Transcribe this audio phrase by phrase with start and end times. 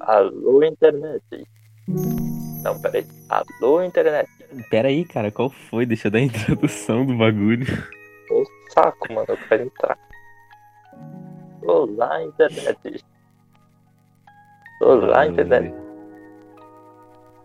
[0.00, 1.46] Alô, internet.
[2.62, 3.06] Não, peraí.
[3.28, 4.28] Alô, internet.
[4.70, 5.86] Pera aí, cara, qual foi?
[5.86, 7.66] Deixa eu dar a introdução do bagulho.
[8.30, 9.98] Ô saco, mano, eu quero entrar.
[11.62, 13.04] Olá, internet.
[14.80, 15.74] Olá, internet.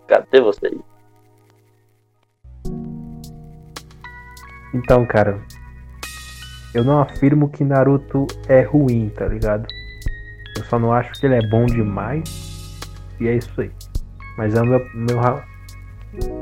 [0.08, 0.80] Cadê vocês?
[4.74, 5.42] Então, cara,
[6.74, 9.66] eu não afirmo que Naruto é ruim, tá ligado?
[10.66, 12.24] Eu só não acho que ele é bom demais.
[13.20, 13.72] E é isso aí.
[14.38, 15.42] Mas é o meu, meu,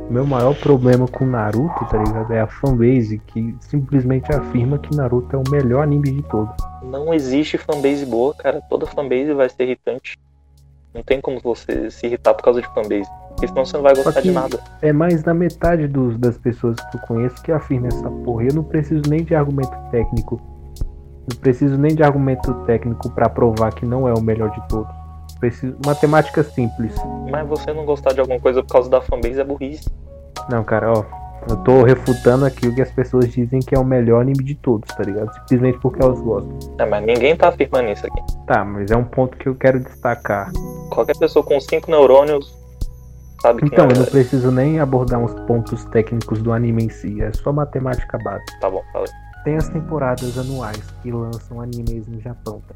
[0.10, 2.32] meu maior problema com Naruto, tá ligado?
[2.32, 6.56] É a fanbase que simplesmente afirma que Naruto é o melhor anime de todos.
[6.82, 8.62] Não existe fanbase boa, cara.
[8.70, 10.18] Toda fanbase vai ser irritante.
[10.94, 13.10] Não tem como você se irritar por causa de fanbase.
[13.30, 14.64] Porque senão você não vai gostar de nada.
[14.82, 18.46] É mais da metade dos, das pessoas que eu conheço que afirma essa porra.
[18.46, 20.53] Eu não preciso nem de argumento técnico.
[21.30, 24.92] Não preciso nem de argumento técnico pra provar que não é o melhor de todos.
[25.40, 26.96] Preciso matemática simples.
[27.30, 29.90] Mas você não gostar de alguma coisa por causa da fanbase é burrice.
[30.50, 31.04] Não, cara, ó.
[31.50, 34.56] Eu tô refutando aqui o que as pessoas dizem que é o melhor anime de
[34.56, 35.34] todos, tá ligado?
[35.34, 36.58] Simplesmente porque elas gostam.
[36.78, 38.22] É, mas ninguém tá afirmando isso aqui.
[38.48, 40.52] Tá, mas é um ponto que eu quero destacar.
[40.90, 42.58] Qualquer pessoa com cinco neurônios
[43.42, 46.86] sabe que Então, não eu é não preciso nem abordar uns pontos técnicos do anime
[46.86, 47.22] em si.
[47.22, 48.60] É só matemática básica.
[48.62, 49.12] Tá bom, falei.
[49.44, 52.76] Tem as temporadas anuais que lançam animes no Japão, tá?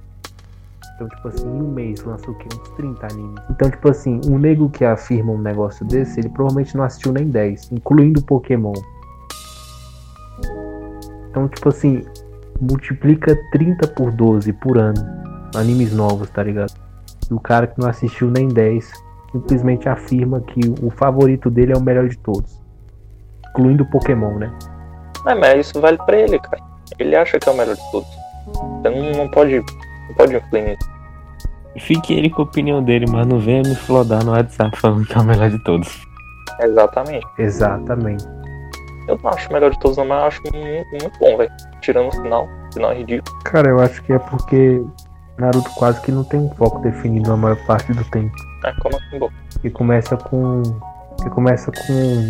[0.96, 2.48] Então, tipo assim, em um mês lança o quê?
[2.52, 3.44] Uns 30 animes.
[3.52, 7.30] Então, tipo assim, um nego que afirma um negócio desse, ele provavelmente não assistiu nem
[7.30, 8.74] 10, incluindo Pokémon.
[11.30, 12.04] Então, tipo assim,
[12.60, 15.00] multiplica 30 por 12 por ano.
[15.56, 16.74] Animes novos, tá ligado?
[17.30, 18.92] E o cara que não assistiu nem 10
[19.32, 22.60] simplesmente afirma que o favorito dele é o melhor de todos.
[23.52, 24.52] Incluindo Pokémon, né?
[25.26, 26.62] É, mas isso vale pra ele, cara.
[27.00, 28.10] Ele acha que é o melhor de todos.
[28.82, 29.58] Você não, não pode.
[29.58, 30.98] Não pode influir nisso.
[31.80, 35.14] Fique ele com a opinião dele, mas não venha me flodar no WhatsApp falando que
[35.14, 36.08] é o melhor de todos.
[36.60, 37.28] Exatamente.
[37.38, 38.26] Exatamente.
[39.08, 41.52] Eu não acho o melhor de todos, não, mas eu acho muito, muito bom, velho.
[41.82, 42.48] Tirando o final.
[42.70, 43.40] O final é ridículo.
[43.44, 44.84] Cara, eu acho que é porque
[45.38, 48.34] Naruto quase que não tem um foco definido na maior parte do tempo.
[48.66, 49.30] É, como assim, bom?
[49.62, 50.64] Que começa com.
[51.22, 52.30] Que começa com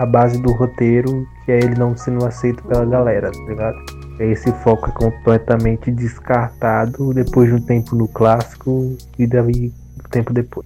[0.00, 3.76] a base do roteiro, que é ele não sendo aceito pela galera, tá ligado?
[4.18, 10.08] Aí esse foco é completamente descartado depois de um tempo no clássico e daí um
[10.08, 10.64] tempo depois.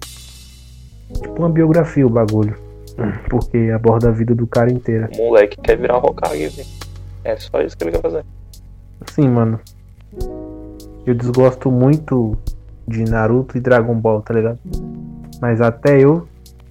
[1.21, 2.55] Tipo uma biografia o bagulho.
[3.29, 5.09] Porque aborda a vida do cara inteira.
[5.19, 6.69] O moleque quer virar Hokage, velho.
[7.25, 8.23] É só isso que ele quer fazer.
[9.07, 9.59] Sim, mano.
[11.05, 12.37] Eu desgosto muito
[12.87, 14.59] de Naruto e Dragon Ball, tá ligado?
[15.41, 16.25] Mas até eu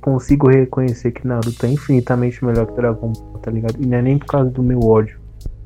[0.04, 3.82] consigo reconhecer que Naruto é infinitamente melhor que Dragon Ball, tá ligado?
[3.82, 5.18] E não é nem por causa do meu ódio.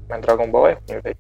[0.09, 1.17] Mas Dragon Ball é ruim, velho.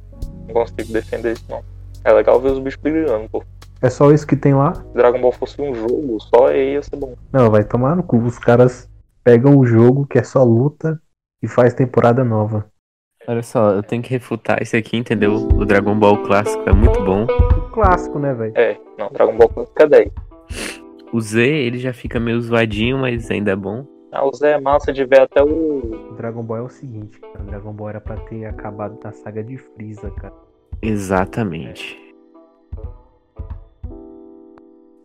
[0.46, 1.60] Não consigo defender isso, não.
[2.04, 3.42] É legal ver os bichos brilhando, pô.
[3.82, 4.72] É só isso que tem lá?
[4.72, 7.14] Se Dragon Ball fosse um jogo, só aí ia ser bom.
[7.32, 8.18] Não, vai tomar no cu.
[8.18, 8.88] Os caras
[9.24, 11.00] pegam o jogo que é só luta
[11.42, 12.66] e faz temporada nova.
[13.26, 15.34] Olha só, eu tenho que refutar isso aqui, entendeu?
[15.34, 17.24] O Dragon Ball clássico é muito bom.
[17.24, 18.52] O clássico, né, velho?
[18.56, 20.27] É, não, Dragon Ball Clássico é 10.
[21.12, 23.86] O Z, ele já fica meio zoadinho, mas ainda é bom.
[24.12, 25.48] Ah, o Zé é massa de ver até o.
[26.10, 27.42] O Dragon Ball é o seguinte, cara.
[27.42, 30.34] O Dragon Ball era pra ter acabado na saga de Freeza, cara.
[30.80, 31.98] Exatamente.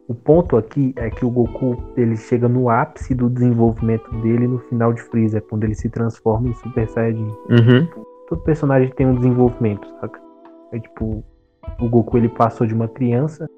[0.07, 4.59] O ponto aqui é que o Goku ele chega no ápice do desenvolvimento dele no
[4.59, 7.27] final de Freeza, quando ele se transforma em Super Saiyajin.
[7.49, 7.87] Uhum.
[8.29, 10.21] Todo personagem tem um desenvolvimento, saca?
[10.71, 11.23] É tipo,
[11.79, 13.49] o Goku ele passou de uma criança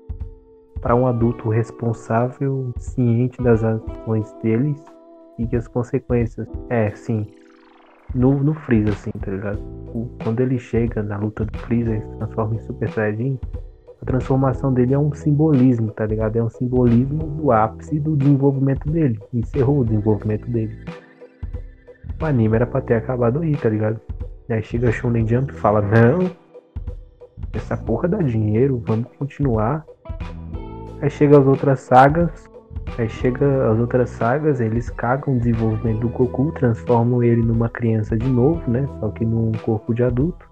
[0.81, 4.83] para um adulto responsável, ciente das ações deles
[5.37, 6.47] e as consequências.
[6.69, 7.25] É, sim.
[8.13, 9.59] No, no Freeza, assim, tá ligado?
[9.93, 13.39] O- quando ele chega na luta do Freeza e se transforma em Super Saiyajin,
[14.01, 16.35] a transformação dele é um simbolismo, tá ligado?
[16.35, 19.19] É um simbolismo do ápice do desenvolvimento dele.
[19.33, 20.77] Encerrou o desenvolvimento dele.
[22.21, 23.99] O anime era pra ter acabado aí, tá ligado?
[24.47, 26.29] E aí chega Shonen Jump e fala, não,
[27.51, 29.85] essa porra dá dinheiro, vamos continuar.
[31.01, 32.49] Aí chega as outras sagas,
[32.97, 38.17] aí chega as outras sagas, eles cagam o desenvolvimento do Goku, transformam ele numa criança
[38.17, 38.87] de novo, né?
[38.99, 40.45] Só que num corpo de adulto.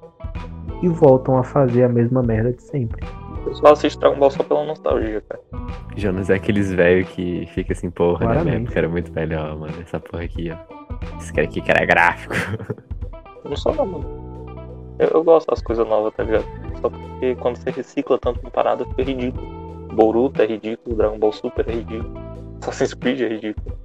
[0.81, 3.06] E voltam a fazer a mesma merda de sempre.
[3.45, 5.41] Eu só assisto Dragon Ball só pela nostalgia, cara.
[5.95, 8.25] Jonas é aqueles velhos que fica assim, porra, né?
[8.25, 8.63] Minha Claramente.
[8.65, 9.73] época era muito melhor, mano.
[9.81, 11.17] Essa porra aqui, ó.
[11.17, 12.33] Esse cara aqui que era gráfico.
[13.44, 14.23] Eu não sou não, mano.
[15.00, 16.45] Eu, eu gosto das coisas novas, tá ligado?
[16.79, 19.45] Só porque quando você recicla tanto uma parada, fica ridículo.
[19.93, 22.13] Boruto é ridículo, Dragon Ball Super é ridículo,
[22.61, 23.73] Assassin's Creed é ridículo.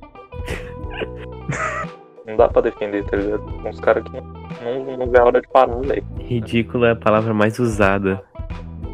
[2.26, 3.42] não dá pra defender, tá ligado?
[3.62, 6.04] Com os caras que não, não, não vê a hora de parar, velho.
[6.18, 8.22] Ridículo é a palavra mais usada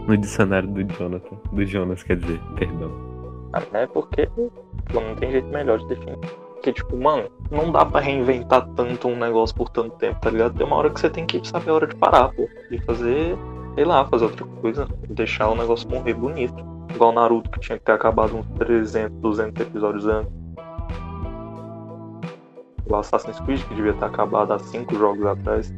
[0.06, 1.37] no dicionário do Jonathan.
[1.52, 2.93] Do Jonas, quer dizer, perdão.
[3.52, 3.87] Ah, né?
[3.87, 4.50] Porque pô,
[4.93, 6.19] não tem jeito melhor de definir.
[6.55, 10.56] Porque, tipo, mano, não dá pra reinventar tanto um negócio por tanto tempo, tá ligado?
[10.56, 12.49] Tem uma hora que você tem que saber a hora de parar, pô.
[12.70, 13.37] de fazer,
[13.75, 14.88] sei lá, fazer outra coisa.
[15.11, 16.74] Deixar o negócio morrer bonito.
[16.94, 20.44] Igual Naruto, que tinha que ter acabado uns 300, 200 episódios antes.
[22.87, 25.73] o Assassin's Creed, que devia ter acabado há 5 jogos atrás.